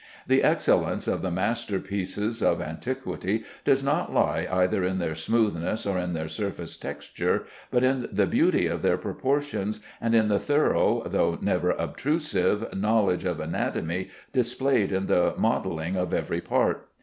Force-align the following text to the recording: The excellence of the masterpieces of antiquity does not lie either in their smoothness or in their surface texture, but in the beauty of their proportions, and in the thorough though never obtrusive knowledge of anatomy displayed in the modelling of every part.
The 0.25 0.41
excellence 0.41 1.07
of 1.07 1.21
the 1.21 1.29
masterpieces 1.29 2.41
of 2.41 2.59
antiquity 2.59 3.43
does 3.63 3.83
not 3.83 4.11
lie 4.11 4.47
either 4.51 4.83
in 4.83 4.97
their 4.97 5.13
smoothness 5.13 5.85
or 5.85 5.99
in 5.99 6.13
their 6.13 6.27
surface 6.27 6.75
texture, 6.75 7.45
but 7.69 7.83
in 7.83 8.09
the 8.11 8.25
beauty 8.25 8.65
of 8.65 8.81
their 8.81 8.97
proportions, 8.97 9.79
and 10.01 10.15
in 10.15 10.27
the 10.27 10.39
thorough 10.39 11.03
though 11.07 11.37
never 11.39 11.69
obtrusive 11.69 12.75
knowledge 12.75 13.25
of 13.25 13.39
anatomy 13.39 14.09
displayed 14.33 14.91
in 14.91 15.05
the 15.05 15.35
modelling 15.37 15.95
of 15.95 16.15
every 16.15 16.41
part. 16.41 16.89